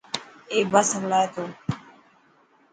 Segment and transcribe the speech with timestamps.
[0.51, 1.45] اي بس هلائي تو.